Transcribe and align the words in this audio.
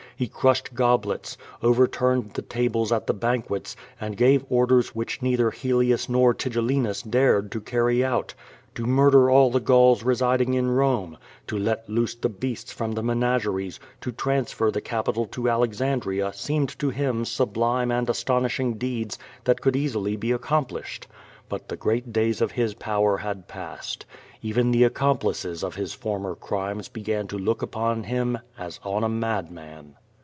He 0.17 0.27
crushed 0.27 0.75
goblets, 0.75 1.35
overturned 1.63 2.33
the 2.35 2.43
tables 2.43 2.91
at 2.91 3.07
the 3.07 3.13
banquets, 3.13 3.75
and 3.99 4.15
gave 4.15 4.45
orders 4.51 4.93
which 4.93 5.19
neither 5.23 5.49
Hel 5.49 5.79
ius 5.81 6.07
nor 6.09 6.35
Tigellinus 6.35 7.01
dared 7.01 7.51
to 7.53 7.59
carry 7.59 8.05
out. 8.05 8.35
To 8.75 8.85
murder 8.85 9.31
all 9.31 9.49
the 9.49 9.59
Gauls 9.59 10.03
residing 10.03 10.53
in 10.53 10.67
Home, 10.77 11.17
to 11.47 11.57
let 11.57 11.89
loose 11.89 12.13
the 12.13 12.29
beasts 12.29 12.71
from 12.71 12.91
the 12.91 13.01
me 13.01 13.15
nageries, 13.15 13.79
to 14.01 14.11
transfer 14.11 14.69
the 14.69 14.79
capital 14.79 15.25
to 15.25 15.49
Alexandria 15.49 16.33
seemed 16.33 16.77
to 16.77 16.91
him 16.91 17.25
sublime 17.25 17.91
and 17.91 18.07
astonishing 18.07 18.75
deeds 18.75 19.17
that 19.45 19.59
could 19.59 19.75
easily 19.75 20.15
be 20.17 20.27
accom 20.29 20.67
QUO 20.67 20.81
7ADIS. 20.83 20.99
513. 20.99 21.01
plished. 21.01 21.05
But 21.49 21.67
the 21.69 21.77
great 21.77 22.13
days 22.13 22.41
of 22.41 22.51
his 22.51 22.75
power 22.75 23.17
had 23.17 23.47
passed. 23.47 24.05
Even 24.43 24.69
the 24.69 24.83
accomplices 24.83 25.63
of 25.63 25.73
his 25.73 25.93
former 25.95 26.35
crimes 26.35 26.89
began 26.89 27.25
to 27.29 27.39
look 27.39 27.63
upon 27.63 28.03
hini 28.05 28.39
as 28.59 28.79
on 28.83 29.03
a 29.03 29.09
madman. 29.09 29.95